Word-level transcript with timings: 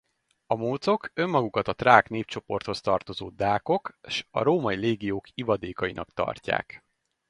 A 0.45 0.55
mócok 0.55 1.11
önmagukat 1.13 1.67
a 1.67 1.73
trák 1.73 2.09
népcsoporthoz 2.09 2.81
tartozó 2.81 3.29
dákok 3.29 3.97
s 4.07 4.25
a 4.31 4.43
római 4.43 4.75
légiók 4.75 5.27
ivadékainak 5.33 6.13
tartják. 6.13 6.83